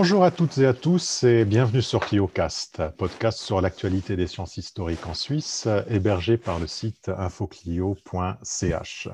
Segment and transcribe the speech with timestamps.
[0.00, 4.56] Bonjour à toutes et à tous et bienvenue sur ClioCast, podcast sur l'actualité des sciences
[4.56, 9.08] historiques en Suisse, hébergé par le site infoclio.ch.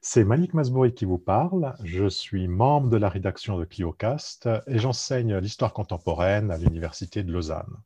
[0.00, 1.72] C'est Malik Masbouri qui vous parle.
[1.84, 7.30] Je suis membre de la rédaction de ClioCast et j'enseigne l'histoire contemporaine à l'Université de
[7.30, 7.76] Lausanne.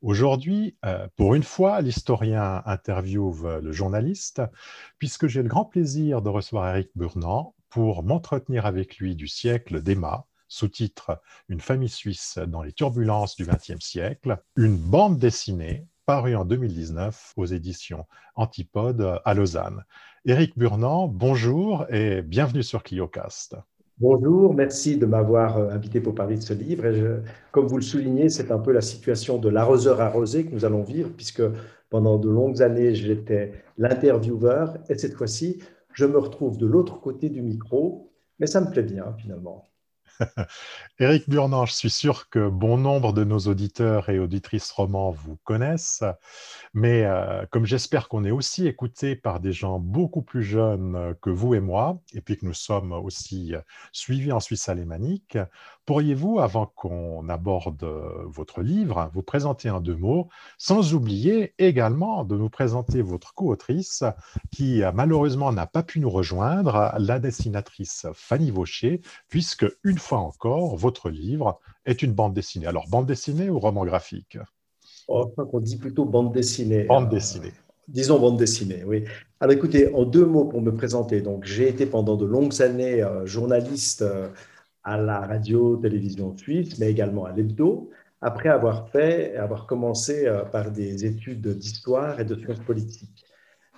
[0.00, 4.40] Aujourd'hui, euh, pour une fois, l'historien interviewe le journaliste,
[4.96, 9.82] puisque j'ai le grand plaisir de recevoir Eric Burnand pour m'entretenir avec lui du siècle
[9.82, 16.34] d'Emma, sous-titre Une famille suisse dans les turbulences du XXe siècle, une bande dessinée parue
[16.34, 19.84] en 2019 aux éditions Antipode à Lausanne.
[20.24, 23.56] Éric Burnand, bonjour et bienvenue sur ClioCast.
[24.00, 26.84] Bonjour, merci de m'avoir euh, invité pour parler de ce livre.
[27.50, 30.84] Comme vous le soulignez, c'est un peu la situation de l'arroseur arrosé que nous allons
[30.84, 31.42] vivre, puisque
[31.90, 35.58] pendant de longues années, j'étais l'intervieweur, et cette fois-ci,
[35.92, 39.64] je me retrouve de l'autre côté du micro, mais ça me plaît bien finalement.
[40.98, 45.36] Éric Burnand, je suis sûr que bon nombre de nos auditeurs et auditrices romans vous
[45.44, 46.04] connaissent,
[46.74, 51.30] mais euh, comme j'espère qu'on est aussi écouté par des gens beaucoup plus jeunes que
[51.30, 53.54] vous et moi, et puis que nous sommes aussi
[53.92, 55.38] suivis en Suisse alémanique,
[55.86, 57.84] pourriez-vous, avant qu'on aborde
[58.26, 64.04] votre livre, vous présenter en deux mots, sans oublier également de nous présenter votre co-autrice,
[64.50, 70.76] qui malheureusement n'a pas pu nous rejoindre, la dessinatrice Fanny Vaucher, puisque une fois encore,
[70.76, 72.66] votre livre est une bande dessinée.
[72.66, 74.38] Alors, bande dessinée ou roman graphique?
[75.08, 76.84] Oh, qu'on dit plutôt bande dessinée.
[76.84, 77.52] Bande dessinée.
[77.88, 79.04] disons bande dessinée, oui.
[79.40, 81.22] Alors écoutez, en deux mots pour me présenter.
[81.22, 84.28] Donc, j'ai été pendant de longues années euh, journaliste euh,
[84.84, 90.44] à la radio, télévision suisse, mais également à l'hebdo, après avoir fait, avoir commencé euh,
[90.44, 93.24] par des études d'histoire et de sciences politiques.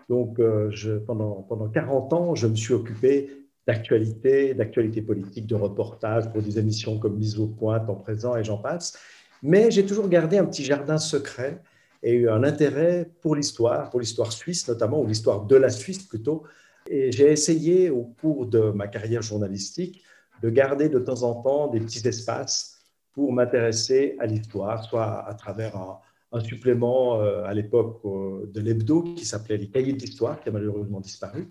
[0.08, 3.30] Donc, je, pendant, pendant 40 ans, je me suis occupé
[3.70, 8.42] d'actualité, d'actualité politique, de reportage pour des émissions comme Mise au point, en présent et
[8.42, 8.98] j'en passe.
[9.44, 11.62] Mais j'ai toujours gardé un petit jardin secret
[12.02, 16.02] et eu un intérêt pour l'histoire, pour l'histoire suisse notamment, ou l'histoire de la Suisse
[16.02, 16.42] plutôt.
[16.88, 20.02] Et j'ai essayé au cours de ma carrière journalistique
[20.42, 22.80] de garder de temps en temps des petits espaces
[23.12, 29.02] pour m'intéresser à l'histoire, soit à travers un, supplément euh, à l'époque euh, de l'hebdo
[29.14, 31.48] qui s'appelait les cahiers d'histoire, qui a malheureusement disparu,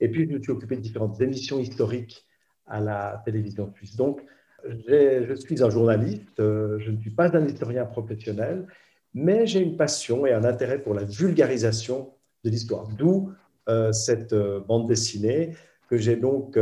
[0.00, 2.26] et puis, je me suis occupé de différentes émissions historiques
[2.66, 3.96] à la télévision suisse.
[3.96, 4.22] Donc,
[4.64, 8.66] je suis un journaliste, euh, je ne suis pas un historien professionnel,
[9.14, 12.12] mais j'ai une passion et un intérêt pour la vulgarisation
[12.44, 12.88] de l'histoire.
[12.88, 13.32] D'où
[13.68, 15.54] euh, cette euh, bande dessinée
[15.88, 16.58] que j'ai donc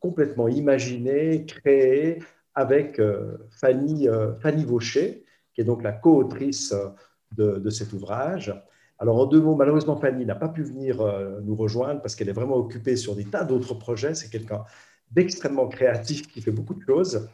[0.00, 2.18] complètement imaginée, créée
[2.56, 3.00] avec
[3.60, 4.08] Fanny,
[4.40, 6.74] Fanny Vaucher, qui est donc la co-autrice
[7.36, 8.52] de, de, cet ouvrage.
[8.98, 12.30] Alors, en deux mots, malheureusement, Fanny n'a pas pu venir euh, nous rejoindre parce qu'elle
[12.30, 14.14] est vraiment occupée sur des tas d'autres projets.
[14.14, 14.64] C'est quelqu'un
[15.10, 17.28] d'extrêmement créatif qui fait beaucoup de choses.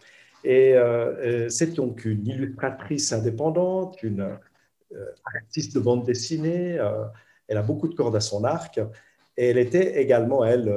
[0.44, 4.38] Et euh, euh, c'est donc une illustratrice indépendante, une
[5.24, 6.78] artiste de bande dessinée.
[7.48, 8.80] elle a beaucoup de cordes à son arc.
[9.38, 10.70] Et elle était également, elle,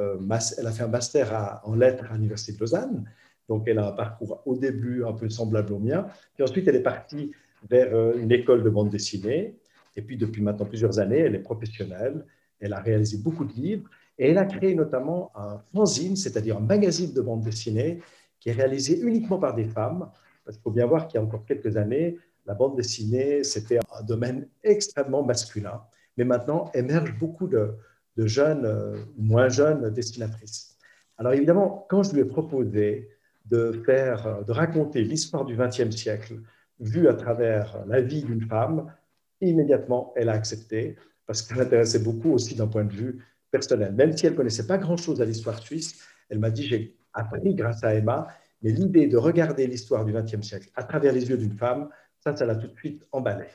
[0.56, 3.04] elle a fait un master en lettres à l'Université de Lausanne.
[3.48, 6.06] Donc, elle a un parcours au début un peu semblable au mien.
[6.34, 7.32] Puis ensuite, elle est partie
[7.68, 9.58] vers une école de bande dessinée.
[9.96, 12.24] Et puis, depuis maintenant plusieurs années, elle est professionnelle.
[12.60, 13.88] Elle a réalisé beaucoup de livres.
[14.18, 18.00] Et elle a créé notamment un fanzine, c'est-à-dire un magazine de bande dessinée,
[18.40, 20.10] qui est réalisé uniquement par des femmes.
[20.44, 23.78] Parce qu'il faut bien voir qu'il y a encore quelques années, la bande dessinée, c'était
[23.78, 25.82] un domaine extrêmement masculin.
[26.16, 27.74] Mais maintenant, émergent beaucoup de,
[28.16, 30.78] jeunes euh, moins jeunes dessinatrices.
[31.18, 33.10] Alors évidemment, quand je lui ai proposé
[33.46, 36.40] de, faire, de raconter l'histoire du XXe siècle
[36.80, 38.92] vue à travers la vie d'une femme,
[39.40, 43.92] immédiatement, elle a accepté parce qu'elle l'intéressait beaucoup aussi d'un point de vue personnel.
[43.94, 47.54] Même si elle ne connaissait pas grand-chose à l'histoire suisse, elle m'a dit, j'ai appris
[47.54, 48.28] grâce à Emma,
[48.62, 51.88] mais l'idée de regarder l'histoire du XXe siècle à travers les yeux d'une femme,
[52.20, 53.46] ça, ça l'a tout de suite emballé.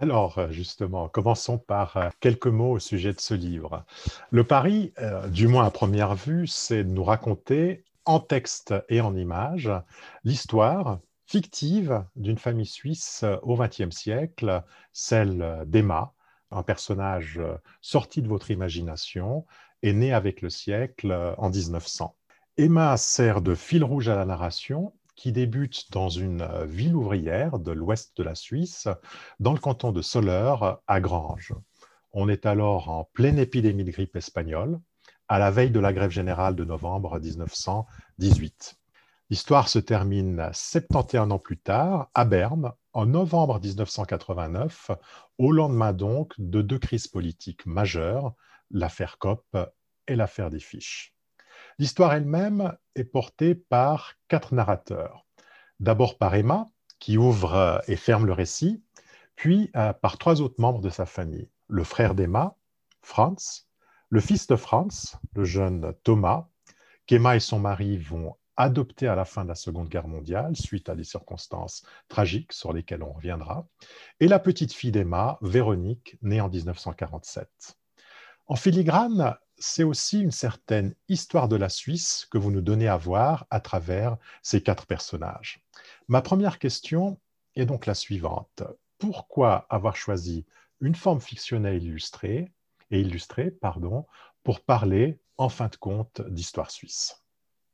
[0.00, 3.84] Alors, justement, commençons par euh, quelques mots au sujet de ce livre.
[4.30, 9.00] Le pari, euh, du moins à première vue, c'est de nous raconter en texte et
[9.00, 9.70] en images
[10.24, 10.98] l'histoire
[11.32, 14.62] fictive d'une famille suisse euh, au XXe siècle,
[14.92, 16.12] celle euh, d'Emma,
[16.50, 19.46] un personnage euh, sorti de votre imagination
[19.82, 22.14] et né avec le siècle en 1900.
[22.58, 27.72] Emma sert de fil rouge à la narration qui débute dans une ville ouvrière de
[27.72, 28.86] l'ouest de la Suisse,
[29.40, 31.54] dans le canton de Soleure, à Granges.
[32.12, 34.78] On est alors en pleine épidémie de grippe espagnole,
[35.28, 38.81] à la veille de la grève générale de novembre 1918.
[39.32, 44.90] L'histoire se termine 71 ans plus tard, à Berne, en novembre 1989,
[45.38, 48.34] au lendemain donc de deux crises politiques majeures,
[48.70, 49.56] l'affaire Kopp
[50.06, 51.14] et l'affaire des fiches.
[51.78, 55.24] L'histoire elle-même est portée par quatre narrateurs.
[55.80, 56.68] D'abord par Emma,
[56.98, 58.84] qui ouvre et ferme le récit,
[59.34, 61.48] puis par trois autres membres de sa famille.
[61.68, 62.54] Le frère d'Emma,
[63.00, 63.66] Franz,
[64.10, 66.48] le fils de Franz, le jeune Thomas,
[67.06, 70.88] qu'Emma et son mari vont adopté à la fin de la Seconde Guerre mondiale, suite
[70.88, 73.66] à des circonstances tragiques sur lesquelles on reviendra,
[74.20, 77.48] et la petite fille d'Emma, Véronique, née en 1947.
[78.46, 82.96] En filigrane, c'est aussi une certaine histoire de la Suisse que vous nous donnez à
[82.96, 85.62] voir à travers ces quatre personnages.
[86.08, 87.20] Ma première question
[87.54, 88.64] est donc la suivante.
[88.98, 90.44] Pourquoi avoir choisi
[90.80, 92.52] une forme fictionnelle illustrée,
[92.90, 94.06] et illustrée pardon,
[94.42, 97.21] pour parler, en fin de compte, d'histoire suisse?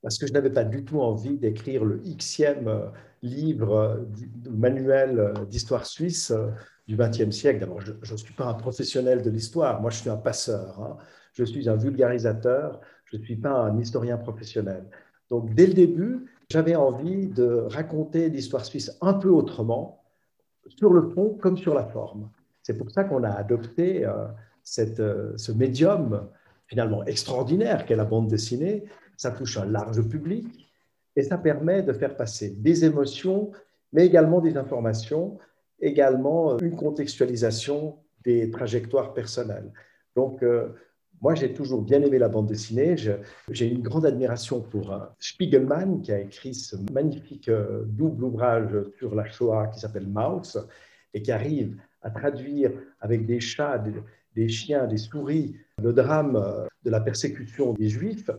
[0.02, 2.86] Parce que je n'avais pas du tout envie d'écrire le xème euh,
[3.22, 4.04] livre, euh,
[4.50, 6.32] manuel euh, d'histoire suisse
[6.86, 7.60] du XXe siècle.
[7.60, 10.96] D'abord, je ne suis pas un professionnel de l'histoire, moi je suis un passeur, hein.
[11.32, 14.84] je suis un vulgarisateur, je ne suis pas un historien professionnel.
[15.28, 20.02] Donc dès le début, j'avais envie de raconter l'histoire suisse un peu autrement,
[20.66, 22.30] sur le fond comme sur la forme.
[22.62, 24.06] C'est pour ça qu'on a adopté
[24.62, 26.28] ce médium
[26.66, 28.84] finalement extraordinaire qu'est la bande dessinée,
[29.18, 30.72] ça touche un large public
[31.16, 33.50] et ça permet de faire passer des émotions,
[33.92, 35.36] mais également des informations,
[35.80, 39.72] également euh, une contextualisation des trajectoires personnelles.
[40.14, 40.68] Donc, euh,
[41.20, 42.94] moi, j'ai toujours bien aimé la bande dessinée.
[43.50, 47.50] J'ai une grande admiration pour euh, Spiegelman, qui a écrit ce magnifique
[47.86, 50.64] double ouvrage sur la Shoah qui s'appelle Mouse,
[51.12, 53.82] et qui arrive à traduire avec des chats,
[54.36, 58.30] des chiens, des souris, le drame de la persécution des Juifs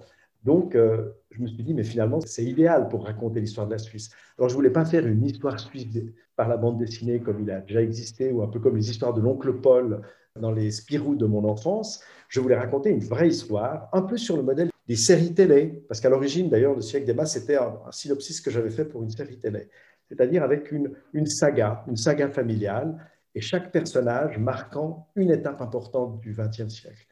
[0.43, 3.77] donc, euh, je me suis dit, mais finalement, c'est idéal pour raconter l'histoire de la
[3.77, 4.09] Suisse.
[4.37, 5.87] Alors, je voulais pas faire une histoire suisse
[6.35, 9.13] par la bande dessinée comme il a déjà existé, ou un peu comme les histoires
[9.13, 10.01] de l'oncle Paul
[10.39, 12.01] dans les Spirou de mon enfance.
[12.29, 15.99] Je voulais raconter une vraie histoire, un peu sur le modèle des séries télé, parce
[15.99, 19.09] qu'à l'origine, d'ailleurs, le siècle des masses, c'était un, synopsis que j'avais fait pour une
[19.09, 19.67] série télé,
[20.07, 22.97] c'est-à-dire avec une saga, une saga familiale,
[23.35, 27.05] et chaque personnage marquant une étape importante du XXe siècle.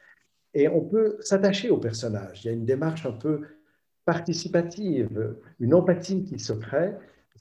[0.53, 2.43] Et on peut s'attacher au personnage.
[2.43, 3.41] Il y a une démarche un peu
[4.05, 6.93] participative, une empathie qui se crée.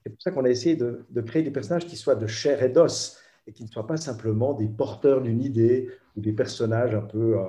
[0.02, 2.68] C'est pour ça qu'on a essayé de, créer des personnages qui soient de chair et
[2.68, 7.02] d'os et qui ne soient pas simplement des porteurs d'une idée ou des personnages un
[7.02, 7.44] peu euh,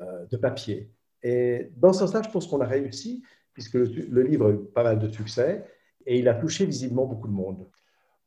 [0.00, 0.90] euh, de papier.
[1.22, 4.84] Et dans ce sens-là, je pense qu'on a réussi, puisque le livre a eu pas
[4.84, 5.64] mal de succès
[6.06, 7.66] et il a touché visiblement beaucoup de monde.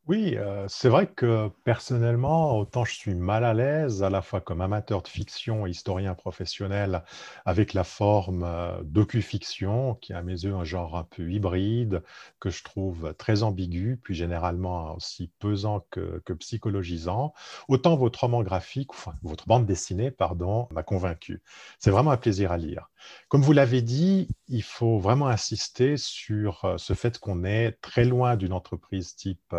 [0.08, 4.40] Oui, euh, c'est vrai que personnellement, autant je suis mal à l'aise, à la fois
[4.40, 7.04] comme amateur de fiction, historien professionnel,
[7.46, 12.04] avec la forme euh, docu-fiction, qui est à mes yeux un genre un peu hybride,
[12.40, 17.34] que je trouve très ambigu, puis généralement aussi pesant que, psychologisant,
[17.68, 18.92] autant votre roman graphique,
[19.24, 21.42] votre bande dessinée, pardon, m'a convaincu.
[21.80, 22.90] C'est vraiment un plaisir à lire.
[23.28, 28.06] Comme vous l'avez dit, il faut vraiment insister sur euh, ce fait qu'on est très
[28.06, 29.54] loin d'une entreprise type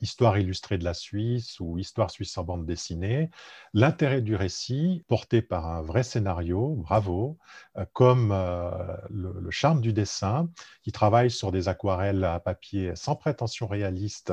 [0.00, 3.30] Histoire illustrée de la Suisse ou Histoire suisse en bande dessinée,
[3.72, 7.38] l'intérêt du récit, porté par un vrai scénario, bravo,
[7.76, 8.70] euh, comme euh,
[9.10, 10.50] le, charme du dessin,
[10.82, 14.32] qui travaille sur des aquarelles à papier sans prétention réaliste,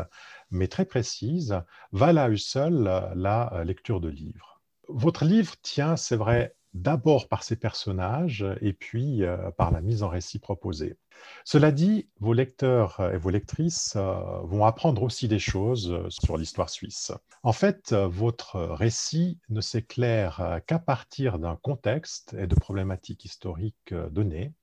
[0.50, 1.62] mais très précise,
[1.92, 4.62] va là seul la lecture de livres.
[4.88, 10.04] Votre livre tient, c'est vrai, d'abord par ses personnages et puis euh, par la mise
[10.04, 10.98] en récit proposée.
[11.44, 16.38] Cela dit, vos lecteurs et vos lectrices euh, vont apprendre aussi des choses euh, sur
[16.38, 17.12] l'histoire suisse.
[17.44, 24.54] En fait, votre récit ne s'éclaire qu'à partir d'un contexte et de problématiques historiques données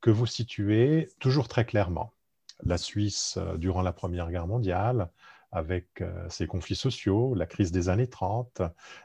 [0.00, 2.12] que vous situez toujours très clairement.
[2.64, 5.10] La Suisse durant la Première Guerre mondiale,
[5.52, 8.62] avec euh, ses conflits sociaux, la crise des années 30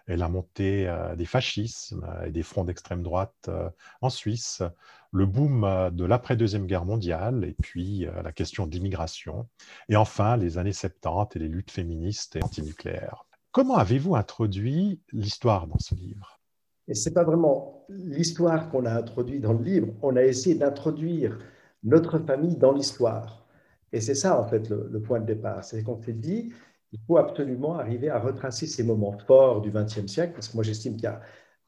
[0.08, 3.70] et la montée euh, des fascismes et des fronts d'extrême droite euh,
[4.02, 4.64] en Suisse,
[5.12, 9.50] le boom de l'après-deuxième guerre mondiale et puis la question de l'immigration,
[9.90, 13.26] et enfin les années 70 et les luttes féministes et antinucléaires.
[13.52, 16.40] Comment avez-vous introduit l'histoire dans ce livre?
[16.88, 20.56] Et ce n'est pas vraiment l'histoire qu'on a introduit dans le livre, on a essayé
[20.56, 21.38] d'introduire
[21.84, 23.41] notre famille dans l'histoire.
[23.94, 25.64] Et c'est ça, en fait, le, point de départ.
[25.64, 26.54] C'est qu'on s'est dit,
[26.92, 30.64] il faut absolument arriver à retracer ces moments forts du XXe siècle, parce que moi,
[30.64, 31.12] j'estime qu'il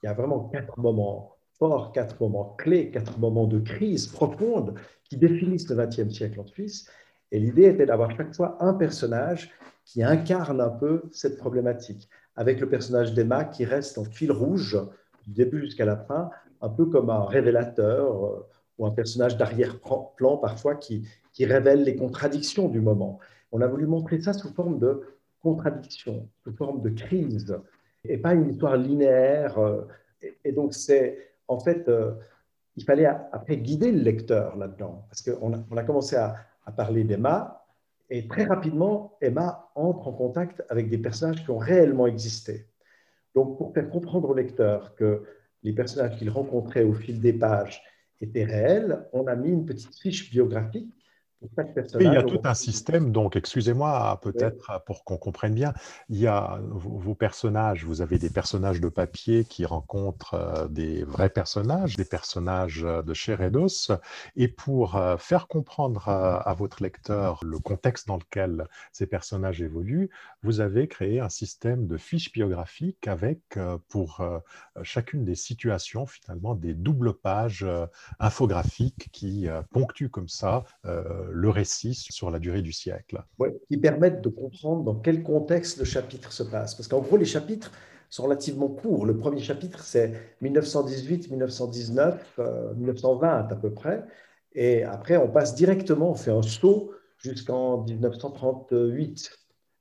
[0.03, 5.18] y, a vraiment quatre moments forts, quatre moments clés, quatre moments de crise profonde qui
[5.18, 6.89] définissent le XXe siècle en Suisse.
[7.32, 9.51] Et l'idée était d'avoir chaque fois un personnage
[9.86, 14.80] qui incarne un peu cette problématique, avec le personnage d'Emma qui reste en fil rouge
[15.24, 16.30] du début jusqu'à la fin,
[16.62, 21.95] un peu comme un révélateur euh, ou un personnage d'arrière-plan parfois qui, qui révèle les
[21.95, 23.19] contradictions du moment.
[23.51, 25.01] On a voulu montrer ça sous forme de
[25.41, 27.57] contradiction, sous forme de crise,
[28.05, 29.57] et pas une histoire linéaire.
[29.57, 29.81] Euh,
[30.45, 32.13] et donc, c'est en fait, euh,
[32.75, 36.35] il fallait après guider le lecteur là-dedans, parce qu'on a, commencé à,
[36.77, 37.65] parler d'Emma,
[38.09, 42.67] Et très rapidement, Emma entre en contact avec des personnages qui ont réellement existé.
[43.35, 45.23] Donc, pour faire comprendre au lecteur que
[45.63, 47.81] les personnages qu'il rencontrait au fil des pages
[48.21, 50.93] étaient réels, on a mis une petite fiche biographique
[52.00, 55.73] il y a tout un système, donc excusez-moi peut-être pour qu'on comprenne bien,
[56.09, 61.03] il y a vos, personnages, vous avez des personnages de papier qui rencontrent euh, des
[61.03, 63.91] vrais personnages, des personnages de chair et d'os,
[64.35, 70.09] et pour euh, faire comprendre à, votre lecteur le contexte dans lequel ces personnages évoluent,
[70.43, 74.21] vous avez créé un système de fiches biographiques avec euh, pour
[74.83, 77.65] chacune des situations finalement des doubles pages
[78.19, 80.63] infographiques qui ponctuent comme ça
[81.33, 83.23] le récit sur la durée du siècle.
[83.69, 86.75] qui permettent de comprendre dans quel contexte le chapitre se passe.
[86.75, 87.71] Parce qu'en gros, les chapitres
[88.09, 89.05] sont relativement courts.
[89.05, 92.39] Le premier chapitre, c'est 1918, 1919,
[92.77, 94.03] 1920 à peu près.
[94.53, 99.31] Et après, on passe directement, on fait un saut jusqu'en 1938.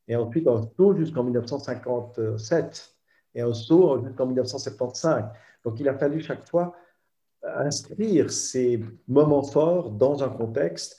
[0.09, 2.95] Et ensuite, un saut jusqu'en 1957.
[3.35, 5.25] Et un saut jusqu'en 1975.
[5.65, 6.75] Donc, il a fallu chaque fois
[7.43, 10.99] inscrire ces moments forts dans un contexte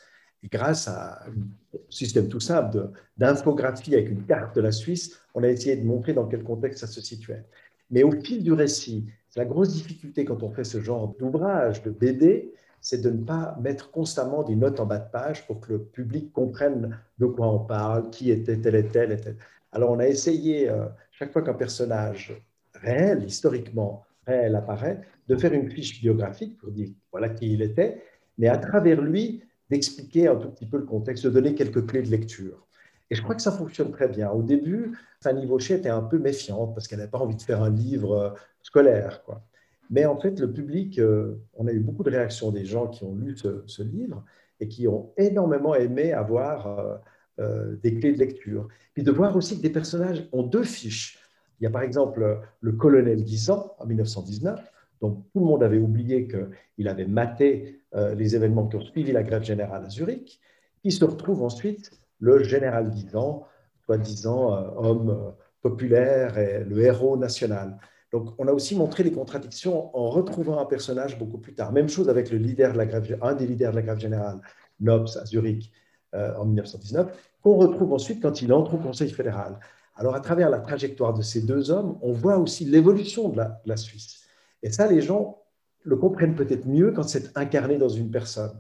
[0.52, 5.48] grâce à un système tout simple d'infographie avec une carte de la Suisse, on a
[5.48, 7.46] essayé de montrer dans quel contexte ça se situait.
[7.90, 11.92] Mais au fil du récit, la grosse difficulté quand on fait ce genre d'ouvrage, de
[11.92, 15.74] BD, c'est de ne pas mettre constamment des notes en bas de page pour que
[15.74, 19.38] le public comprenne de quoi on parle, qui était tel et tel et tel.
[19.72, 22.34] Alors on a essayé, euh, chaque fois qu'un personnage
[22.76, 28.04] réel, historiquement réel apparaît, de faire une fiche biographique pour dire voilà qui il était,
[28.38, 32.04] mais à travers lui, d'expliquer un tout petit peu le contexte, de donner quelques clés
[32.04, 32.68] de lecture.
[33.10, 34.30] Et je crois que ça fonctionne très bien.
[34.30, 37.64] Au début, Fanny Vaucher était un peu méfiante parce qu'elle n'avait pas envie de faire
[37.64, 38.30] un livre euh,
[38.62, 39.24] scolaire.
[39.24, 39.44] Quoi.
[39.90, 43.04] Mais en fait, le public, euh, on a eu beaucoup de réactions des gens qui
[43.04, 44.24] ont lu ce, livre
[44.60, 47.02] et qui ont énormément aimé avoir
[47.40, 48.68] euh, des clés de lecture.
[48.94, 51.20] Puis de voir aussi que des personnages ont deux fiches.
[51.60, 54.72] Il y a par exemple le colonel Guisan en 1919,
[55.04, 59.12] donc tout le monde avait oublié qu'il avait maté euh, les événements qui ont suivi
[59.12, 60.40] la grève générale à Zurich,
[60.82, 61.92] qui se retrouve ensuite
[62.22, 63.46] le général Guisan,
[63.86, 65.32] soi-disant euh, homme euh,
[65.62, 67.78] populaire et le héros national.
[68.14, 71.74] Donc, on a aussi montré les contradictions en retrouvant un personnage beaucoup plus tard.
[71.74, 74.40] Même chose avec le leader de la grève, un des leaders de la grève générale,
[74.80, 75.70] Nobs, à Zurich,
[76.14, 77.08] en 1919,
[77.42, 79.58] qu'on retrouve ensuite quand il entre au Conseil fédéral.
[79.96, 83.78] Alors, à travers la trajectoire de ces deux hommes, on voit aussi l'évolution de la,
[83.78, 84.23] Suisse.
[84.64, 85.44] Et ça, les gens
[85.84, 88.58] le comprennent peut-être mieux quand c'est incarné dans une personne.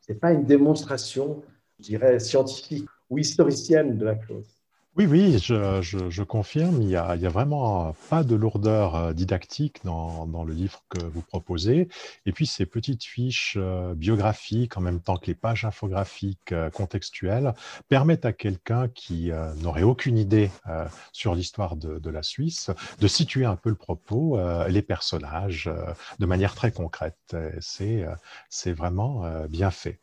[0.00, 1.42] Ce n'est pas une démonstration,
[1.78, 4.61] je dirais, scientifique ou historicienne de la chose.
[4.94, 10.52] Oui, oui, je, confirme, il n'y a, vraiment pas de lourdeur euh, didactique dans, le
[10.52, 11.88] livre que vous proposez.
[12.26, 16.68] Et puis ces petites fiches euh, biographiques, en même temps que les pages infographiques euh,
[16.68, 17.54] contextuelles,
[17.88, 19.30] permettent à quelqu'un qui
[19.62, 20.50] n'aurait aucune idée
[21.12, 22.70] sur l'histoire de, de, la Suisse
[23.00, 25.70] de situer un peu le propos, les personnages,
[26.18, 27.34] de manière très concrète.
[27.60, 30.00] C'est vraiment bien fait.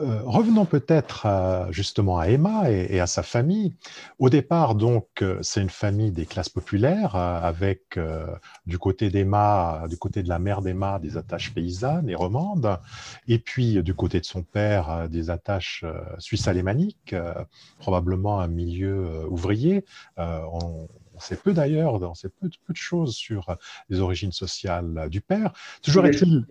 [0.00, 1.26] Euh, revenons peut-être
[1.70, 3.74] justement à Emma et, à sa famille.
[4.18, 7.98] Au départ, donc, euh, c'est une famille des classes populaires euh, avec
[8.66, 12.78] du côté d'Emma, du côté de la mère d'Emma, des attaches paysannes et romandes,
[13.26, 15.84] et puis du côté de son père, des attaches
[16.18, 17.14] suisses-alémaniques,
[17.78, 19.84] probablement un milieu ouvrier.
[21.18, 23.56] On sait peu d'ailleurs, on sait peu, de choses sur
[23.88, 25.52] les origines sociales du père.
[25.82, 26.46] Toujours est-il.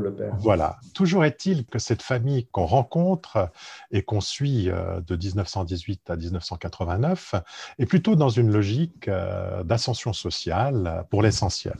[0.00, 0.34] le père.
[0.38, 0.76] Voilà.
[0.92, 3.50] Toujours est-il que cette famille qu'on rencontre
[3.90, 7.36] et qu'on suit euh, de 1918 à 1989
[7.78, 11.76] est plutôt dans une logique euh, d'ascension sociale pour l'essentiel.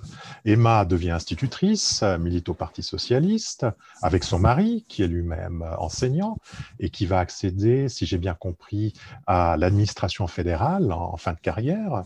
[0.47, 3.67] Emma devient institutrice, milite au Parti socialiste,
[4.01, 6.39] avec son mari, qui est lui-même enseignant
[6.81, 8.95] et qui va accéder, si j'ai bien compris,
[9.27, 12.06] à l'administration fédérale en fin de carrière.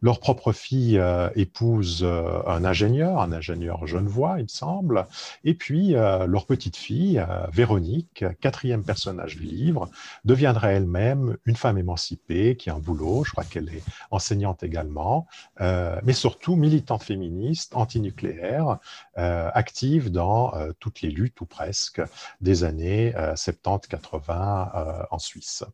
[0.00, 5.06] Leur propre fille euh, épouse euh, un ingénieur, un ingénieur genevois, il me semble,
[5.42, 9.90] et puis euh, leur petite fille, Véronique, quatrième personnage du livre,
[10.24, 15.26] deviendra elle-même une femme émancipée qui a un boulot, je crois qu'elle est enseignante également,
[15.60, 18.78] mais surtout militante féministe, antinucléaire,
[19.14, 22.00] active dans toutes les luttes ou presque
[22.40, 25.64] des années 70-80 en Suisse.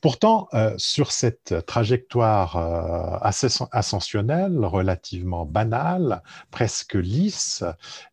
[0.00, 2.56] Pourtant, sur cette trajectoire
[3.22, 7.64] assez ascensionnelle, relativement banale, presque lisse.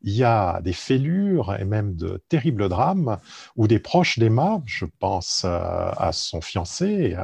[0.01, 3.17] Il y a des fêlures et même de terribles drames
[3.55, 5.59] où des proches d'Emma, je pense euh,
[5.97, 7.15] à son fiancé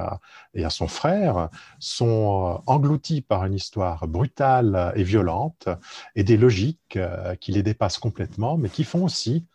[0.54, 5.68] et à, son frère, sont euh, engloutis par une histoire brutale et violente
[6.16, 9.46] et des logiques euh, qui les dépassent complètement, mais qui font aussi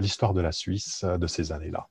[0.00, 1.88] l'histoire de la Suisse de ces années-là.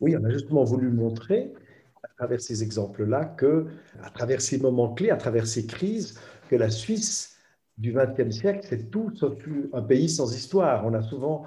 [0.00, 1.52] Oui, on a justement voulu montrer
[2.02, 3.66] à travers ces exemples-là que,
[4.02, 7.36] à travers ces moments clés, à travers ces crises, que la Suisse
[7.76, 9.34] du XXe siècle, c'est tout sauf
[9.72, 10.84] un pays sans histoire.
[10.86, 11.44] On a souvent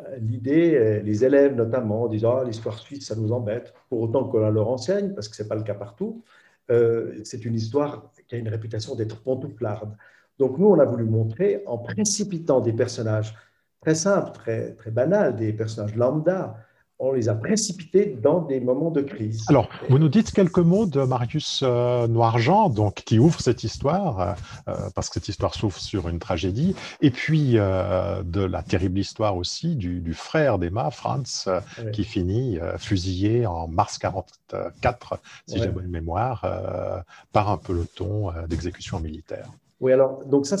[0.00, 4.24] euh, l'idée, euh, les élèves notamment, disant ah, l'histoire suisse, ça nous embête, pour autant
[4.24, 6.24] qu'on la leur enseigne, parce que ce n'est pas le cas partout.
[6.70, 9.96] Euh, c'est une histoire qui a une réputation d'être pantouflarde.
[10.38, 13.36] Donc nous, on a voulu montrer, en précipitant des personnages
[13.80, 16.56] très simples, très, très banals, des personnages lambda,
[16.98, 19.44] on les a précipités dans des moments de crise.
[19.48, 24.20] Alors, vous nous dites quelques mots de Marius euh, Noirjean, donc, qui ouvre cette histoire,
[24.20, 24.32] euh,
[24.68, 29.36] euh, parce que cette histoire s'ouvre sur une tragédie, et puis de la terrible histoire
[29.36, 31.48] aussi du, frère d'Emma, Franz,
[31.92, 39.48] qui finit fusillé en mars 44, si j'ai bonne mémoire, par un peloton d'exécution militaire.
[39.80, 40.56] Oui, alors, donc ça,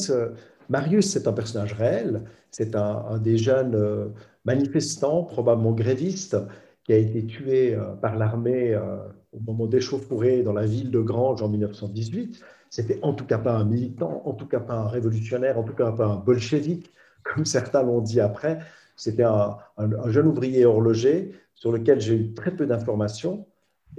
[0.68, 4.12] Marius, c'est un personnage réel, c'est un, des jeunes
[4.44, 6.36] manifestant, probablement gréviste,
[6.84, 8.98] qui a été tué euh, par l'armée euh,
[9.32, 12.40] au moment d'échauffourée dans la ville de Grange en 1918.
[12.70, 15.72] C'était en tout cas pas un militant, en tout cas pas un révolutionnaire, en tout
[15.74, 16.92] cas pas un bolchevique,
[17.22, 18.60] comme certains l'ont dit après.
[18.96, 19.56] C'était un,
[20.06, 23.46] jeune ouvrier horloger sur lequel j'ai eu très peu d'informations,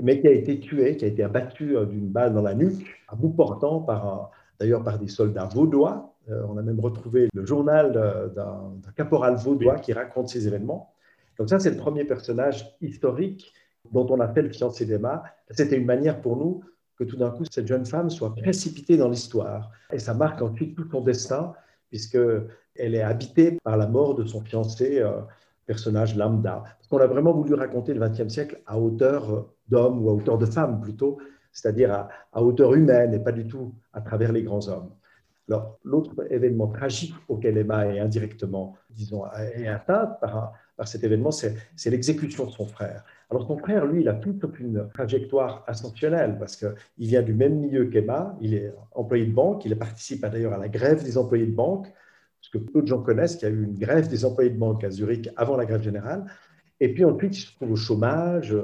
[0.01, 2.85] mais qui a été tué, qui a été abattu euh, d'une balle dans la nuque,
[3.07, 3.85] à bout portant,
[4.59, 7.91] d'ailleurs par des soldats vaudois, euh, on a même retrouvé le journal
[8.35, 10.93] d'un caporal vaudois qui raconte ces événements.
[11.37, 13.53] Donc ça, c'est le premier personnage historique
[13.91, 15.23] dont on a fait le fiancé d'Emma.
[15.51, 16.63] C'était une manière pour nous
[16.97, 19.71] que tout d'un coup, cette jeune femme soit précipitée dans l'histoire.
[19.91, 21.53] Et ça marque ensuite tout son destin,
[21.89, 22.47] puisqu'elle
[22.95, 25.19] est habitée par la mort de son fiancé, euh,
[25.65, 26.63] personnage lambda.
[26.63, 30.37] Parce qu'on a vraiment voulu raconter le XXe siècle à hauteur d'homme ou à hauteur
[30.37, 31.17] de femme plutôt,
[31.51, 34.91] c'est-à-dire à, hauteur humaine et pas du tout à travers les grands hommes.
[35.47, 40.53] Alors, l'autre événement tragique auquel Emma est indirectement, disons, est atteinte par,
[40.85, 41.55] cet événement, c'est
[41.85, 43.05] l'exécution de son frère.
[43.29, 47.59] Alors, son frère, lui, il a toute une trajectoire ascensionnelle parce qu'il vient du même
[47.59, 51.45] milieu qu'Emma, il est employé de banque, il participe d'ailleurs à la grève des employés
[51.45, 51.87] de banque,
[52.41, 54.57] parce que peu de gens connaissent qu'il y a eu une grève des employés de
[54.57, 56.25] banque à Zurich avant la grève générale.
[56.79, 58.55] Et puis ensuite, il se trouve au chômage,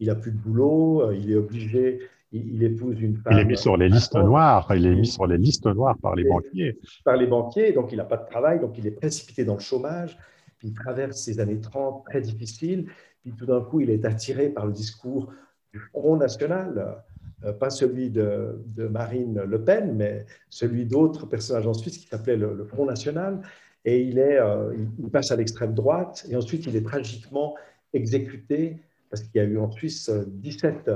[0.00, 2.00] il n'a plus de boulot, il est obligé
[2.32, 3.32] il, épouse une femme.
[3.34, 4.70] Il est mis sur les listes noires.
[4.74, 6.78] Il est mis sur les listes noires par les banquiers.
[7.04, 9.60] Par les banquiers, donc il n'a pas de travail, donc il est précipité dans le
[9.60, 10.18] chômage.
[10.58, 12.88] Puis il traverse ces années 30 très difficiles.
[13.22, 15.32] Puis tout d'un coup, il est attiré par le discours
[15.72, 17.02] du Front National,
[17.44, 18.58] euh, pas celui de,
[18.90, 23.40] Marine Le Pen, mais celui d'autres personnages en Suisse qui s'appelait le, Front National.
[23.84, 26.26] Et il, est, euh, il passe à l'extrême droite.
[26.30, 27.54] Et ensuite, il est tragiquement
[27.94, 28.76] exécuté
[29.08, 30.90] parce qu'il y a eu en Suisse 17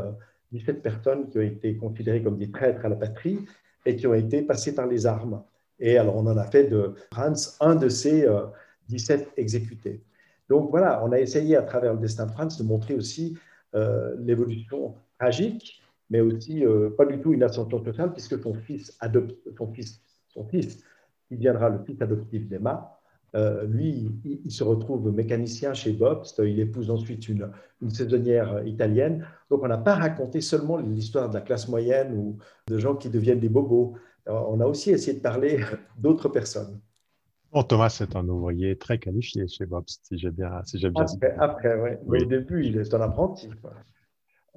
[0.52, 3.38] 17 personnes qui ont été considérées comme des traîtres à la patrie
[3.84, 5.42] et qui ont été passées par les armes.
[5.80, 8.28] Et alors, on en a fait de Franz un de ces
[8.88, 10.02] 17 euh, exécutés.
[10.48, 13.36] Donc voilà, on a essayé à travers le destin de Franz de montrer aussi
[13.74, 18.96] euh, l'évolution tragique, mais aussi euh, pas du tout une ascension totale, puisque son fils,
[19.00, 20.84] adopte, son fils, son fils,
[21.26, 23.00] qui viendra le fils adoptif d'Emma,
[23.34, 27.50] euh, lui, il, se retrouve mécanicien chez Bobst, il épouse ensuite une,
[27.88, 29.26] saisonnière italienne.
[29.50, 32.36] Donc, on n'a pas raconté seulement l'histoire de la classe moyenne ou
[32.68, 33.94] de gens qui deviennent des bobos.
[34.26, 35.60] on a aussi essayé de parler
[35.98, 36.78] d'autres personnes.
[37.52, 41.04] Bon, Thomas est un ouvrier très qualifié chez Bobst, si j'ai bien, si j'ai bien
[41.04, 42.22] Après, après oui.
[42.22, 43.50] Au début, il est un apprenti.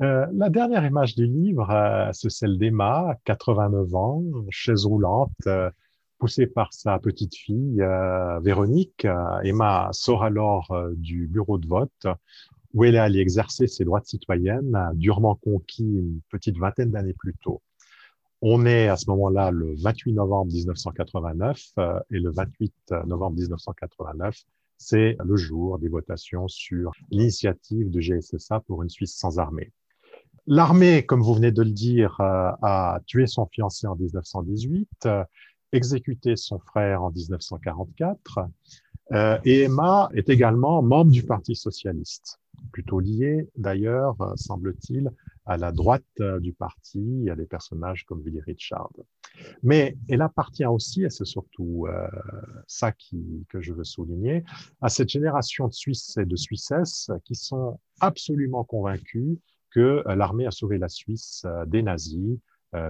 [0.01, 5.31] Euh, la dernière image du livre, euh, c'est celle d'Emma, 89 ans, chaise roulante,
[6.17, 11.67] poussée par sa petite fille euh, Véronique, euh, Emma sort alors euh, du bureau de
[11.67, 12.07] vote
[12.73, 17.13] où elle est allée exercer ses droits de citoyenne, durement conquis une petite vingtaine d'années
[17.13, 17.61] plus tôt.
[18.41, 21.57] On est à ce moment-là le 28 novembre 1989
[22.11, 22.73] et le 28
[23.05, 24.35] novembre 1989,
[24.77, 29.71] c'est le jour des votations sur l'initiative de GSSA pour une Suisse sans armée.
[30.45, 35.07] L'armée, comme vous venez de le dire, a tué son fiancé en 1918
[35.75, 38.39] exécuté son frère en 1944.
[39.11, 42.39] Euh, et Emma est également membre du Parti socialiste,
[42.71, 45.11] plutôt liée d'ailleurs, euh, semble-t-il,
[45.45, 48.89] à la droite euh, du parti, à des personnages comme Willy Richard.
[49.61, 51.87] Mais elle appartient aussi, et c'est surtout
[52.67, 54.45] ça que je veux souligner,
[54.79, 59.37] à cette génération de Suisses et de Suissesses qui sont absolument convaincus
[59.71, 62.39] que l'armée a sauvé la Suisse des nazis,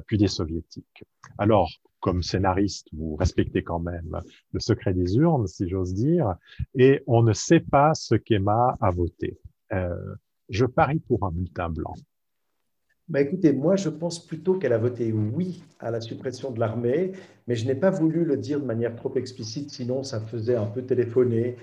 [0.06, 1.04] puis des soviétiques.
[1.40, 1.72] Alors,
[2.06, 6.36] comme scénariste, vous respectez quand même le secret des urnes, si j'ose dire,
[6.76, 9.40] et on ne sait pas ce qu'Emma a voté.
[9.74, 10.14] Euh,
[10.50, 11.96] je parie pour un bulletin blanc.
[13.08, 17.14] Bah écoutez, moi je pense plutôt qu'elle a voté oui à la suppression de l'armée,
[17.48, 20.68] mais je n'ai pas voulu le dire de manière trop explicite, sinon ça faisait un
[20.68, 21.58] peu téléphoner.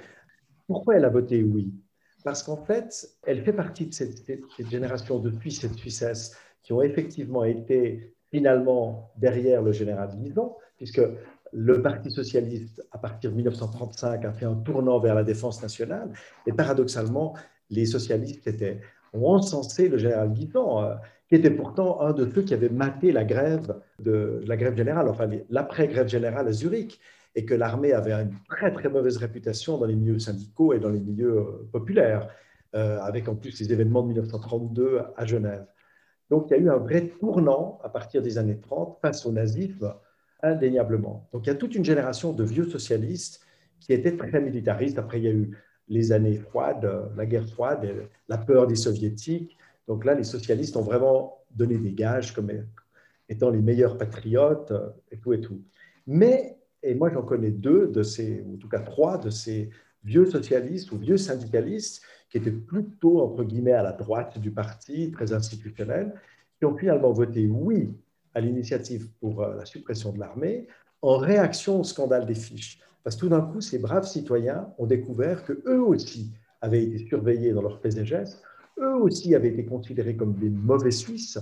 [0.66, 1.72] Pourquoi elle a voté oui?
[2.24, 4.24] Parce qu'en fait, elle fait partie de cette,
[4.68, 10.56] génération de Suisses et de Suissesses qui ont effectivement été finalement derrière le général Guison,
[10.76, 11.02] puisque
[11.52, 16.10] le Parti socialiste, à partir de 1935, a fait un tournant vers la défense nationale,
[16.46, 17.34] et paradoxalement,
[17.68, 18.80] les socialistes étaient,
[19.12, 20.94] ont encensé le général Guison, euh,
[21.28, 25.08] qui était pourtant un de ceux qui avait maté la grève, de, la grève générale,
[25.08, 27.00] enfin l'après-grève générale à Zurich,
[27.34, 30.90] et que l'armée avait une très très mauvaise réputation dans les milieux syndicaux et dans
[30.90, 32.28] les milieux euh, populaires,
[32.74, 35.66] euh, avec en plus les événements de 1932 à Genève.
[36.32, 39.32] Donc il y a eu un vrai tournant à partir des années 30 face au
[39.32, 39.92] nazisme,
[40.42, 41.28] indéniablement.
[41.30, 43.44] Donc il y a toute une génération de vieux socialistes
[43.80, 44.98] qui étaient très militaristes.
[44.98, 45.54] Après, il y a eu
[45.88, 47.86] les années froides, la guerre froide,
[48.30, 49.58] la peur des soviétiques.
[49.86, 52.50] Donc là, les socialistes ont vraiment donné des gages comme
[53.28, 54.72] étant les meilleurs patriotes
[55.10, 55.60] et tout et tout.
[56.06, 59.68] Mais et moi, j'en connais deux de ces, ou en tout cas trois de ces
[60.02, 65.10] vieux socialistes ou vieux syndicalistes qui étaient plutôt, entre guillemets, à la droite du parti,
[65.10, 66.14] très institutionnels,
[66.58, 67.94] qui ont finalement voté oui
[68.34, 70.66] à l'initiative pour euh, la suppression de l'armée
[71.02, 72.80] en réaction au scandale des fiches.
[73.04, 77.06] Parce que tout d'un coup, ces braves citoyens ont découvert que eux aussi avaient été
[77.06, 77.98] surveillés dans leurs faits
[78.78, 81.38] eux aussi avaient été considérés comme des mauvais Suisses.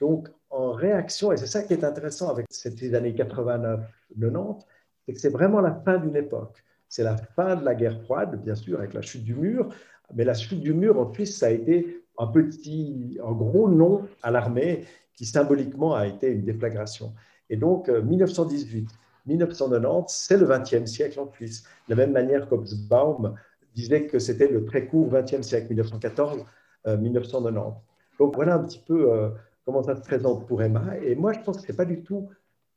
[0.00, 4.66] Donc, en réaction, et c'est ça qui est intéressant avec ces années 89-90,
[5.06, 6.62] c'est que c'est vraiment la fin d'une époque.
[6.88, 9.70] C'est la fin de la guerre froide, bien sûr, avec la chute du mur.
[10.14, 14.02] Mais la chute du mur, en Suisse, ça a été un petit, un gros nom
[14.22, 17.12] à l'armée qui symboliquement a été une déflagration.
[17.50, 18.92] Et donc, 1918, euh,
[19.26, 21.64] 1990, c'est le XXe siècle en Suisse.
[21.88, 23.34] De la même manière qu'Obsbaum
[23.74, 26.44] disait que c'était le très court XXe siècle, 1914,
[26.86, 27.56] 1990.
[27.56, 27.70] Euh,
[28.18, 29.30] donc voilà un petit peu euh,
[29.64, 30.96] comment ça se présente pour Emma.
[31.02, 32.28] Et moi, je pense que ce n'est pas du tout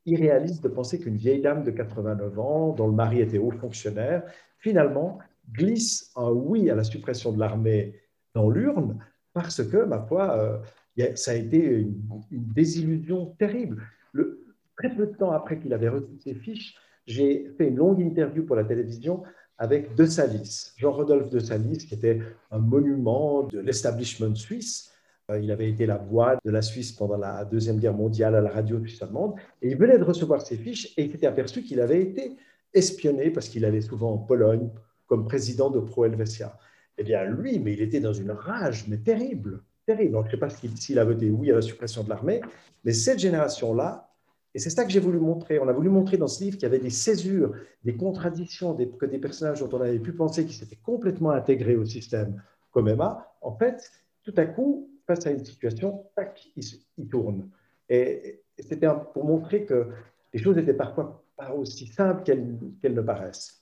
[0.06, 4.22] irréaliste de penser qu'une vieille dame de 89 ans, dont le mari était haut fonctionnaire,
[4.58, 5.18] finalement
[5.52, 8.00] glisse un oui à la suppression de l'armée
[8.34, 8.98] dans l'urne
[9.32, 11.94] parce que, ma foi, euh, ça a été une,
[12.30, 13.82] désillusion terrible.
[14.12, 14.44] Le,
[14.76, 16.74] très peu de temps après qu'il avait reçu ses fiches,
[17.06, 19.22] j'ai fait une longue interview pour la télévision
[19.58, 24.90] avec De Salis, Jean-Rodolphe De Salis, qui était un monument de l'establishment suisse,
[25.30, 28.40] euh, il avait été la voix de la Suisse pendant la Deuxième Guerre mondiale à
[28.40, 29.34] la radio suisse allemande.
[29.62, 32.36] Et il venait de recevoir ses fiches et il s'était aperçu qu'il avait été
[32.72, 34.70] espionné parce qu'il allait souvent en Pologne
[35.10, 36.56] comme président de Pro Helvetia.
[36.96, 40.12] Eh bien, lui, mais il était dans une rage, mais terrible, terrible.
[40.12, 42.40] Donc, je ne sais pas s'il a voté oui à la suppression de l'armée,
[42.84, 44.08] mais cette génération-là,
[44.54, 45.58] et c'est ça que j'ai voulu montrer.
[45.58, 48.88] On a voulu montrer dans ce livre qu'il y avait des césures, des contradictions, des,
[48.88, 52.86] que des personnages dont on avait pu penser qu'ils s'étaient complètement intégrés au système comme
[52.86, 53.90] Emma, en fait,
[54.22, 57.50] tout à coup, face à une situation, tac, il, tourne.
[57.88, 59.88] Et, c'était pour montrer que
[60.32, 63.59] les choses n'étaient parfois pas aussi simples qu'elles ne paraissent.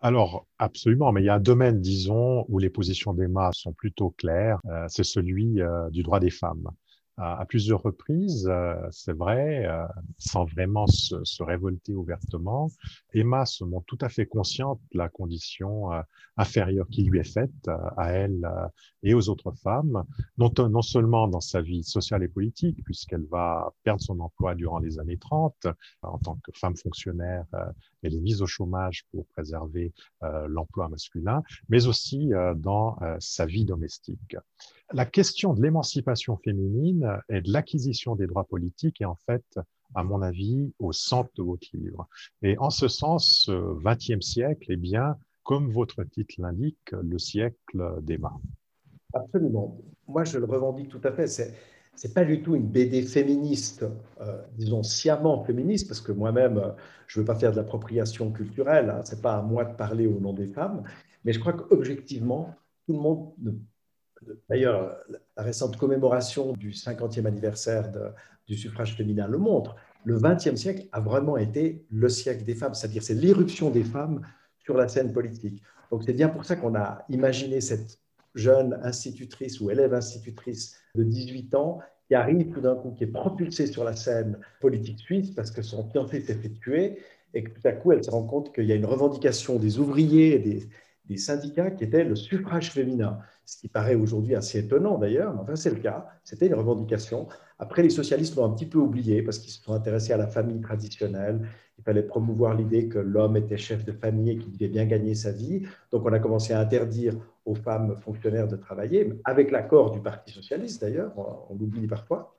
[0.00, 4.10] Alors, absolument, mais il y a un domaine, disons, où les positions d'Emma sont plutôt
[4.10, 6.70] claires, euh, c'est celui euh, du droit des femmes
[7.18, 9.86] à, plusieurs reprises, euh, c'est vrai, euh,
[10.18, 12.70] sans vraiment se, se, révolter ouvertement.
[13.14, 16.02] Emma se montre tout à fait consciente de la condition euh,
[16.36, 18.46] inférieure qui lui est faite à elle
[19.02, 20.04] et aux autres femmes,
[20.36, 24.78] non, non seulement dans sa vie sociale et politique, puisqu'elle va perdre son emploi durant
[24.78, 25.68] les années 30
[26.02, 27.46] en tant que femme fonctionnaire,
[28.02, 29.92] elle est mise au chômage pour préserver
[30.48, 34.36] l'emploi masculin, mais aussi dans sa vie domestique
[34.92, 39.44] la question de l'émancipation féminine et de l'acquisition des droits politiques est en fait,
[39.94, 42.08] à mon avis, au centre de votre livre.
[42.42, 48.00] Et en ce sens, ce XXe siècle est bien, comme votre titre l'indique, le siècle
[48.02, 48.32] d'Emma.
[49.12, 49.78] Absolument.
[50.06, 51.26] Moi, je le revendique tout à fait.
[51.96, 53.84] C'est pas du tout une BD féministe,
[54.20, 56.70] euh, disons sciemment féministe, parce que moi-même, euh,
[57.06, 59.74] je ne veux pas faire de l'appropriation culturelle, hein, ce n'est pas à moi de
[59.74, 60.84] parler au nom des femmes,
[61.24, 62.54] mais je crois qu'objectivement,
[62.86, 63.32] tout le monde
[64.48, 64.96] D'ailleurs,
[65.36, 67.90] la récente commémoration du 50e anniversaire
[68.46, 69.76] du suffrage féminin le montre.
[70.04, 74.22] Le XXe siècle a vraiment été le siècle des femmes, c'est-à-dire c'est l'éruption des femmes
[74.58, 75.62] sur la scène politique.
[75.90, 78.00] Donc c'est bien pour ça qu'on a imaginé cette
[78.34, 83.08] jeune institutrice ou élève institutrice de 18 ans qui arrive tout d'un coup, qui est
[83.08, 86.98] propulsée sur la scène politique suisse parce que son fiancé s'est fait tuer
[87.34, 89.78] et que tout à coup elle se rend compte qu'il y a une revendication des
[89.78, 90.68] ouvriers et des,
[91.06, 95.40] des syndicats qui étaient le suffrage féminin, ce qui paraît aujourd'hui assez étonnant d'ailleurs, mais
[95.40, 97.28] enfin c'est le cas, c'était une revendication.
[97.58, 100.26] Après, les socialistes l'ont un petit peu oublié parce qu'ils se sont intéressés à la
[100.26, 104.68] famille traditionnelle, il fallait promouvoir l'idée que l'homme était chef de famille et qu'il devait
[104.68, 107.14] bien gagner sa vie, donc on a commencé à interdire
[107.44, 112.34] aux femmes fonctionnaires de travailler, avec l'accord du Parti socialiste d'ailleurs, on, l'oublie parfois.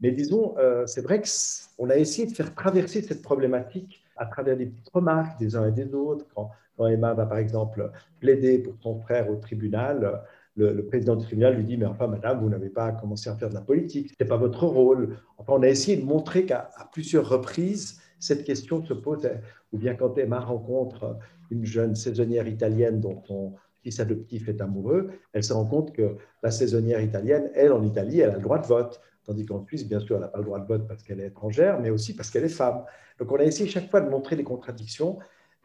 [0.00, 4.56] Mais disons, euh, c'est vrai qu'on a essayé de faire traverser cette problématique à travers
[4.56, 6.26] des petites remarques des uns et des autres.
[6.34, 6.50] Quand,
[6.86, 10.22] Emma va, par exemple, plaider pour son frère au tribunal,
[10.58, 13.48] le, président du tribunal lui dit Mais enfin, madame, vous n'avez pas commencé à faire
[13.48, 15.16] de la politique, ce n'était pas votre rôle.
[15.38, 19.28] Enfin, on a essayé de montrer qu'à plusieurs reprises, cette question se pose.
[19.72, 21.18] Ou bien quand Emma rencontre
[21.50, 26.16] une jeune saisonnière italienne dont son fils adoptif est amoureux, elle se rend compte que
[26.42, 29.00] la saisonnière italienne, elle, en Italie, elle a le droit de vote.
[29.24, 31.26] Tandis qu'en Suisse, bien sûr, elle n'a pas le droit de vote parce qu'elle est
[31.26, 32.82] étrangère, mais aussi parce qu'elle est femme.
[33.18, 35.18] Donc on a essayé chaque fois de montrer les contradictions.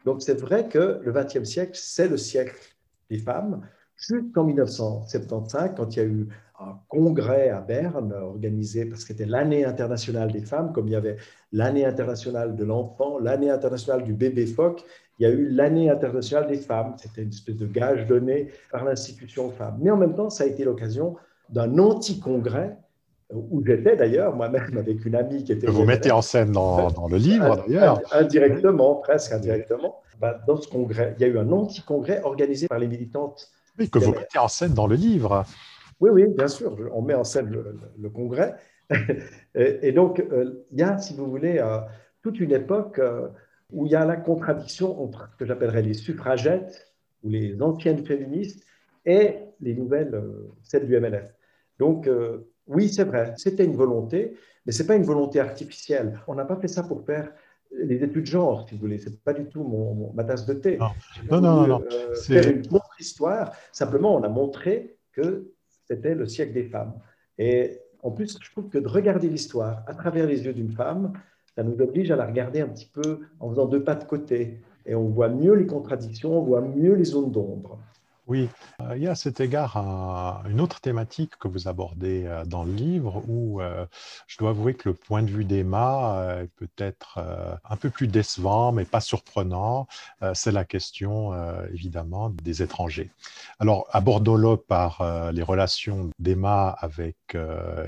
[0.06, 2.76] Donc c'est vrai que le XXe siècle, c'est le siècle
[3.10, 3.62] des femmes,
[4.08, 6.28] jusqu'en 1975, quand il y a eu
[6.60, 10.96] un congrès à Berne organisé parce que c'était l'année internationale des femmes, comme il y
[10.96, 11.18] avait
[11.52, 14.84] l'année internationale de l'enfant, l'année internationale du bébé phoque,
[15.20, 16.96] il y a eu l'année internationale des femmes.
[16.98, 19.78] C'était une espèce de gage donné par l'institution femmes.
[19.82, 21.16] Mais en même temps, ça a été l'occasion
[21.50, 22.78] d'un anti-congrès
[23.30, 25.68] où j'étais d'ailleurs, moi-même avec une amie qui était...
[25.68, 28.00] vous mettez en scène dans, dans le livre d'ailleurs.
[28.12, 30.02] Indirectement, presque indirectement.
[30.20, 33.50] Bah, dans ce congrès, il y a eu un anti-congrès organisé par les militantes.
[33.80, 35.46] Oui, que vous mettez en scène dans le livre.
[36.00, 37.50] Oui, oui, bien sûr, on met en scène
[37.98, 38.56] le, congrès.
[39.56, 41.80] et, donc, euh, il y a, si vous voulez, euh,
[42.22, 43.30] toute une époque euh,
[43.72, 48.06] où il y a la contradiction entre ce que j'appellerais les suffragettes ou les anciennes
[48.06, 48.64] féministes
[49.06, 50.22] et les nouvelles,
[50.62, 51.26] celles du MLF.
[51.80, 52.10] Donc,
[52.68, 56.20] oui, c'est vrai, c'était une volonté, mais ce n'est pas une volonté artificielle.
[56.28, 57.32] On n'a pas fait ça pour faire
[57.78, 58.98] les études de genre, si vous voulez.
[58.98, 60.78] Ce n'est pas du tout mon, ma tasse de thé.
[61.30, 61.82] Non, non, non.
[61.92, 63.52] Euh, faire une autre histoire.
[63.72, 65.52] Simplement, on a montré que
[65.88, 66.94] c'était le siècle des femmes.
[67.38, 71.14] Et en plus, je trouve que de regarder l'histoire à travers les yeux d'une femme,
[71.56, 74.60] ça nous oblige à la regarder un petit peu en faisant deux pas de côté.
[74.86, 77.80] Et on voit mieux les contradictions, on voit mieux les zones d'ombre.
[78.26, 78.48] Oui,
[78.80, 79.76] euh, il y a à cet égard
[80.50, 83.86] une autre thématique que vous abordez euh, dans le livre où euh,
[84.28, 87.20] je dois avouer que le point de vue d'Emma est peut-être
[87.64, 89.88] un peu plus décevant, mais pas surprenant.
[90.34, 91.34] C'est la question
[91.72, 93.12] évidemment des étrangers.
[93.60, 97.18] Alors, abordons-le par les relations d'Emma avec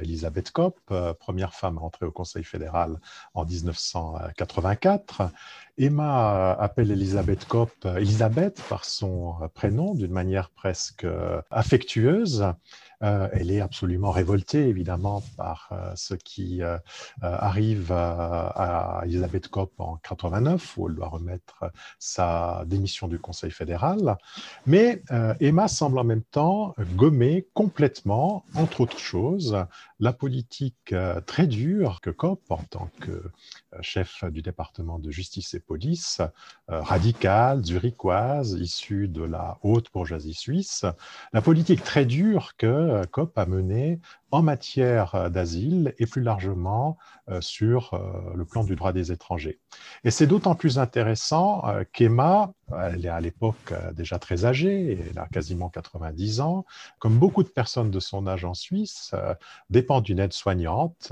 [0.02, 0.80] Elisabeth Kopp,
[1.20, 3.00] première femme à entrer au Conseil fédéral
[3.34, 5.32] en 1984.
[5.78, 11.06] Emma appelle Elisabeth Kopp Elisabeth par son prénom d'une manière presque
[11.52, 12.46] affectueuse.
[13.04, 16.78] Euh, elle est absolument révoltée, évidemment, par euh, ce qui euh,
[17.22, 21.66] arrive à, Elisabeth Kopp en 89, où elle doit remettre
[22.00, 24.18] sa démission du Conseil fédéral.
[24.66, 25.02] Mais
[25.40, 29.66] Emma semble en même temps gommer complètement, entre autres choses,
[30.00, 30.94] la politique
[31.26, 33.24] très dure que Kopp, en tant que
[33.82, 36.22] chef du département de justice et police,
[36.68, 40.86] radicale, zurichoise, issue de la haute bourgeoisie suisse,
[41.34, 44.00] la politique très dure que COP a mené
[44.36, 46.98] en matière euh, d'asile et plus largement
[47.30, 49.60] euh, sur euh, le plan du droit des étrangers.
[50.04, 55.28] Et c'est d'autant plus intéressant qu'Emma, elle est à l'époque déjà très âgée, elle a
[55.28, 56.66] quasiment 90 ans,
[57.00, 59.14] comme beaucoup de personnes de son âge en Suisse,
[59.70, 61.12] dépend d'une aide-soignante.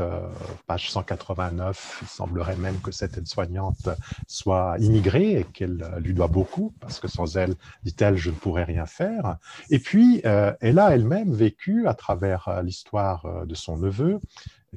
[0.68, 3.90] Page 189, il semblerait même que cette aide-soignante
[4.28, 8.64] soit immigrée et qu'elle lui doit beaucoup, parce que sans elle, dit-elle, je ne pourrais
[8.64, 9.38] rien faire.
[9.70, 14.20] Et puis, elle a elle-même vécu à travers l'histoire euh, de son neveu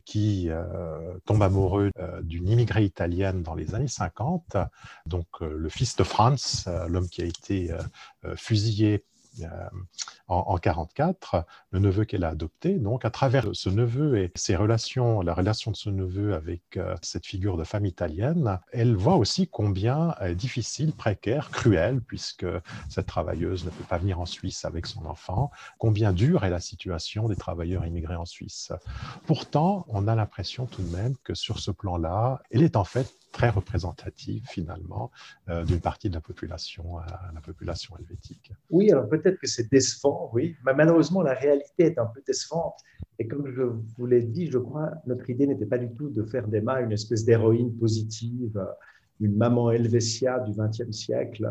[0.04, 4.58] qui euh, tombe amoureux euh, d'une immigrée italienne dans les années 50,
[5.06, 7.74] donc le fils de Franz, l'homme qui a été
[8.34, 9.04] fusillé
[9.42, 9.68] euh,
[10.28, 12.74] en, 1944, le neveu qu'elle a adopté.
[12.78, 16.96] Donc, à travers ce neveu et ses relations, la relation de ce neveu avec euh,
[17.02, 22.46] cette figure de femme italienne, elle voit aussi combien difficile, précaire, cruel, puisque
[22.88, 26.60] cette travailleuse ne peut pas venir en Suisse avec son enfant, combien dure est la
[26.60, 28.72] situation des travailleurs immigrés en Suisse.
[29.26, 33.12] Pourtant, on a l'impression tout de même que sur ce plan-là, elle est en fait
[33.36, 35.10] très représentative finalement
[35.50, 36.84] euh, d'une partie de la population,
[37.34, 38.50] la population helvétique.
[38.70, 42.78] Oui, alors peut-être que c'est décevant, oui, mais malheureusement la réalité est un peu décevante.
[43.18, 46.22] Et comme je vous l'ai dit, je crois, notre idée n'était pas du tout de
[46.22, 48.58] faire d'Emma une espèce d'héroïne positive,
[49.20, 51.46] une maman helvétia du XXe siècle,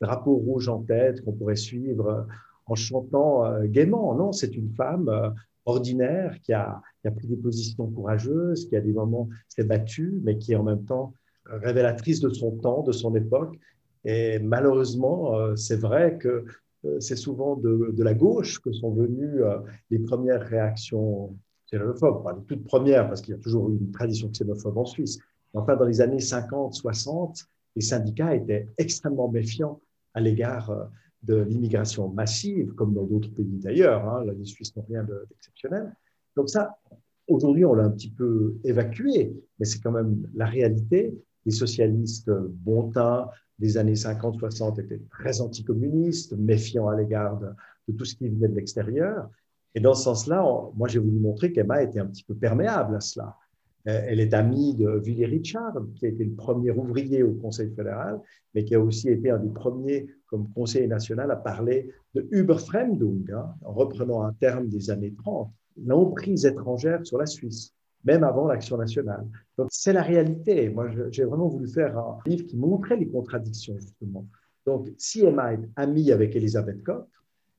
[0.00, 2.26] drapeau rouge en tête qu'on pourrait suivre
[2.66, 4.14] en chantant euh, gaiement.
[4.14, 5.28] Non, c'est une femme euh,
[5.66, 10.20] ordinaire qui a, qui a, pris des positions courageuses, qui a des moments s'est battue,
[10.24, 11.12] mais qui en même temps
[11.50, 13.56] révélatrice de son temps, de son époque.
[14.04, 16.44] Et malheureusement, euh, c'est vrai que
[16.84, 19.58] euh, c'est souvent de, la gauche que sont venues euh,
[19.90, 21.36] les premières réactions
[21.70, 24.84] xénophobes, pas les toutes premières, parce qu'il y a toujours eu une tradition xénophobe en
[24.84, 25.18] Suisse.
[25.54, 29.80] Enfin, dans les années 50, 60, les syndicats étaient extrêmement méfiants
[30.14, 30.72] à l'égard
[31.22, 34.08] de l'immigration massive, comme dans d'autres pays d'ailleurs.
[34.08, 35.92] Hein, les Suisses n'ont rien d'exceptionnel.
[36.36, 36.76] Donc ça,
[37.26, 41.14] aujourd'hui, on l'a un petit peu évacué, mais c'est quand même la réalité.
[41.46, 43.28] Les socialistes bontins
[43.58, 47.48] des années 50-60 étaient très anticommunistes, méfiants à l'égard de,
[47.96, 49.30] tout ce qui venait de l'extérieur.
[49.74, 53.00] Et dans ce sens-là, moi, j'ai voulu montrer qu'Emma était un petit peu perméable à
[53.00, 53.36] cela.
[53.86, 57.70] Euh, elle est amie de Willy Richard, qui a été le premier ouvrier au Conseil
[57.70, 58.20] fédéral,
[58.54, 63.30] mais qui a aussi été un des premiers, comme conseiller national, à parler de Überfremdung,
[63.32, 65.52] hein, en reprenant un terme des années 30,
[65.84, 67.72] l'emprise étrangère sur la Suisse
[68.04, 69.26] même avant l'action nationale.
[69.58, 70.68] Donc, c'est la réalité.
[70.70, 74.26] Moi, j'ai vraiment voulu faire un livre qui montrait les contradictions, justement.
[74.64, 77.06] Donc, si Emma est amie avec Elisabeth Koch,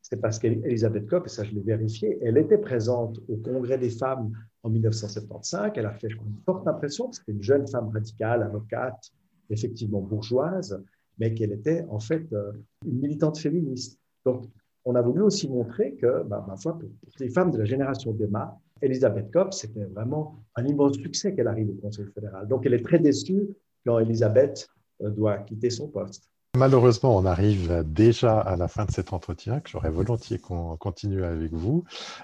[0.02, 3.90] c'est parce qu'Elisabeth Koch, et ça je l'ai vérifié, elle était présente au Congrès des
[3.90, 4.32] femmes
[4.64, 5.72] en 1975.
[5.76, 9.12] Elle a fait, une forte impression, que c'était une jeune femme radicale, avocate,
[9.50, 10.82] effectivement bourgeoise,
[11.18, 12.52] mais qu'elle était en fait euh,
[12.86, 14.00] une militante féministe.
[14.26, 14.46] Donc,
[14.88, 18.14] on a voulu aussi montrer que, bah, ma foi, pour les femmes de la génération
[18.14, 22.48] d'Emma, Elisabeth Kopp, c'était vraiment un immense succès qu'elle arrive au Conseil fédéral.
[22.48, 23.50] Donc, elle est très déçue
[23.86, 24.70] quand Elisabeth
[25.02, 26.30] euh, doit quitter son poste.
[26.56, 31.24] Malheureusement, on arrive déjà à la fin de cet entretien, que j'aurais volontiers qu'on continue
[31.24, 31.84] avec vous.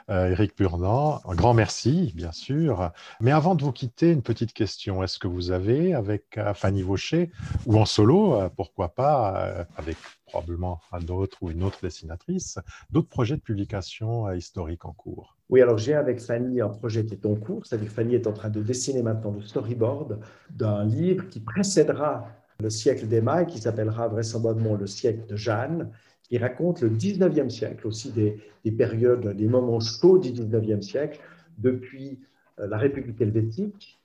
[0.10, 2.92] Euh, Éric Purnand, un grand merci, bien sûr.
[3.22, 5.04] Mais avant de vous quitter, une petite question.
[5.04, 7.30] Est-ce que vous avez, avec euh, Fanny Vaucher,
[7.68, 12.58] ou en solo, euh, pourquoi pas, avec probablement un autre ou une autre dessinatrice,
[12.90, 15.38] d'autres projets de publication historiques en cours?
[15.50, 18.34] Oui, alors j'ai avec Fanny un projet qui est en cours, c'est-à-dire Fanny est en
[18.34, 22.28] train de dessiner maintenant le storyboard d'un livre qui précédera
[22.60, 25.92] le siècle d'Emma, qui s'appellera vraisemblablement le siècle de Jeanne,
[26.24, 31.20] qui raconte le 19e siècle, aussi des, périodes, des moments chauds du 19e siècle,
[31.58, 32.20] depuis
[32.60, 34.00] euh, la République helvétique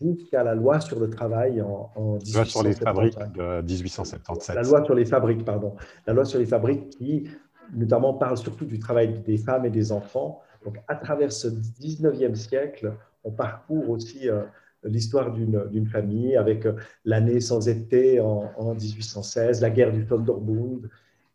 [0.00, 2.34] jusqu'à la loi sur le travail en, en 1877.
[2.34, 4.54] Loi sur les fabriques de 1877.
[4.54, 5.74] La loi sur les fabriques, pardon.
[6.06, 7.28] La loi sur les fabriques qui,
[7.74, 10.42] notamment, parle surtout du travail des femmes et des enfants.
[10.64, 12.92] Donc, à travers ce 19e siècle,
[13.24, 14.42] on parcourt aussi euh,
[14.88, 20.88] l'histoire d'une famille avec euh, l'année sans été en, 1816, la guerre du Sonderbund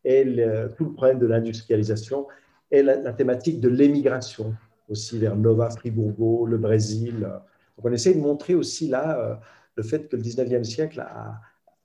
[0.03, 0.23] et
[0.77, 2.27] tout le problème de l'industrialisation
[2.71, 4.55] et la, thématique de l'émigration
[4.89, 7.27] aussi vers Nova Friburgo, le Brésil.
[7.83, 9.35] On essaie de montrer aussi là euh,
[9.75, 11.03] le fait que le 19e siècle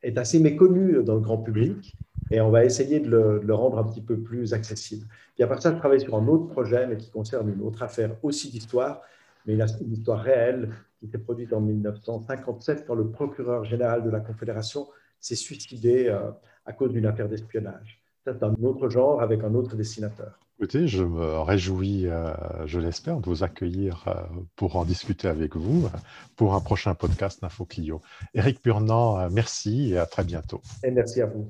[0.02, 1.94] est assez méconnu dans le grand public
[2.30, 5.06] et on va essayer de le, rendre un petit peu plus accessible.
[5.38, 7.82] Et à part ça, je travaille sur un autre projet, mais qui concerne une autre
[7.82, 9.02] affaire aussi d'histoire,
[9.46, 14.20] mais une, histoire réelle qui s'est produite en 1957 quand le procureur général de la
[14.20, 14.86] Confédération
[15.20, 16.30] s'est suicidé euh,
[16.64, 18.02] à cause d'une affaire d'espionnage.
[18.24, 20.40] C'est un autre genre avec un autre dessinateur.
[20.58, 22.32] Écoutez, je me réjouis, euh,
[22.64, 24.14] je l'espère, de vous accueillir euh,
[24.56, 25.88] pour en discuter avec vous
[26.34, 28.00] pour un prochain podcast Info Clio.
[28.34, 30.62] Éric Purnand, merci et à très bientôt.
[30.82, 31.46] Et merci à vous.